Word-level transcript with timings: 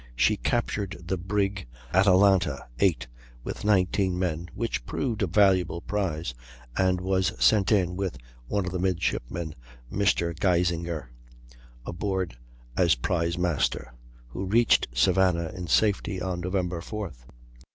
she 0.15 0.35
captured 0.35 0.97
the 1.05 1.15
brig 1.15 1.67
Atalanta, 1.93 2.65
8, 2.79 3.05
with 3.43 3.63
19 3.63 4.17
men, 4.17 4.49
which 4.55 4.83
proved 4.87 5.21
a 5.21 5.27
valuable 5.27 5.81
prize, 5.81 6.33
and 6.75 6.99
was 6.99 7.33
sent 7.37 7.71
in 7.71 7.95
with 7.95 8.17
one 8.47 8.65
of 8.65 8.71
the 8.71 8.79
midshipmen, 8.79 9.53
Mr. 9.93 10.33
Geisinger, 10.35 11.11
aboard, 11.85 12.35
as 12.75 12.95
prize 12.95 13.37
master, 13.37 13.93
who 14.29 14.47
reached 14.47 14.87
Savannah 14.91 15.51
in 15.53 15.67
safety 15.67 16.19
on 16.19 16.39
Nov. 16.41 16.53
4th. 16.53 17.27